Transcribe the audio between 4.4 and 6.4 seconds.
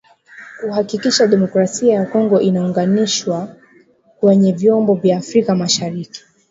vyombo vya Afrika mashariki